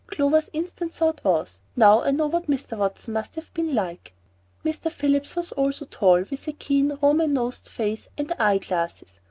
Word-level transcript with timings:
Clover's 0.07 0.49
instant 0.51 0.91
thought 0.93 1.23
was, 1.23 1.59
"Now 1.75 2.01
I 2.01 2.09
know 2.09 2.25
what 2.25 2.47
Mr. 2.49 2.75
Watson 2.75 3.13
must 3.13 3.35
have 3.35 3.53
been 3.53 3.75
like." 3.75 4.15
Mr. 4.65 4.91
Phillips 4.91 5.35
was 5.35 5.51
also 5.51 5.85
tall, 5.85 6.21
with 6.27 6.47
a 6.47 6.53
keen, 6.53 6.97
Roman 7.03 7.31
nosed 7.33 7.69
face, 7.69 8.07
and 8.17 8.31
eye 8.39 8.57
glasses. 8.57 9.19